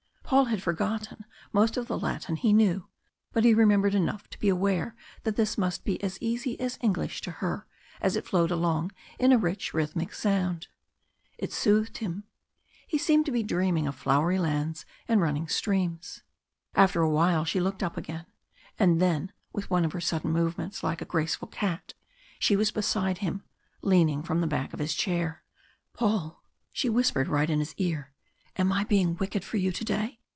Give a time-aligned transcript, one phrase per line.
[0.23, 2.87] Paul had forgotten most of the Latin he knew,
[3.33, 7.19] but he remembered enough to be aware that this must be as easy as English
[7.23, 7.67] to her
[7.99, 10.69] as it flowed along in a rich rhythmic sound.
[11.37, 12.23] It soothed him.
[12.87, 16.23] He seemed to be dreaming of flowery lands and running streams.
[16.75, 18.25] After a while she looked up again,
[18.79, 21.93] and then with one of her sudden movements like a graceful cat,
[22.39, 23.43] she was beside him
[23.81, 25.43] leaning from the back of his chair.
[25.91, 26.41] "Paul!"
[26.71, 28.13] she whispered right in his ear,
[28.55, 30.19] "am I being wicked for you to day?